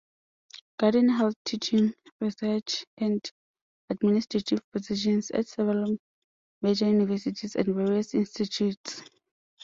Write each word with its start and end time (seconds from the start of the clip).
Gardner 0.79 1.13
held 1.15 1.35
teaching, 1.45 1.93
research, 2.19 2.87
and 2.97 3.21
administrative 3.91 4.59
positions 4.73 5.29
at 5.29 5.47
several 5.47 5.95
major 6.63 6.87
universities 6.89 7.55
and 7.55 7.67
various 7.75 8.15
institutes. 8.15 9.03